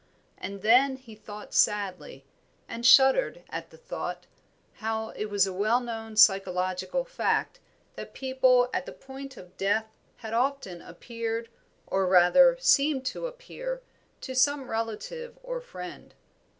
[0.35, 2.25] And then he thought sadly,
[2.67, 4.25] and shuddered at the thought,
[4.77, 7.59] how it was a well known psychological fact
[7.95, 9.85] that people at the point of death
[10.15, 11.49] had often appeared,
[11.85, 13.83] or rather seemed to appear,
[14.21, 16.15] to some relative or friend.